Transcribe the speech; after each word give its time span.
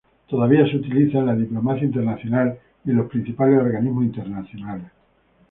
Todavía 0.27 0.65
se 0.65 0.77
utiliza 0.77 1.19
en 1.19 1.27
la 1.27 1.35
diplomacia 1.35 1.85
internacional 1.85 2.57
y 2.83 2.89
en 2.89 2.97
los 2.97 3.07
principales 3.07 3.59
organismos 3.59 4.03
internacionales. 4.05 4.87